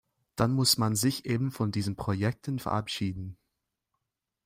[0.35, 3.37] Dann muss man sich eben von diesen Projekten verabschieden.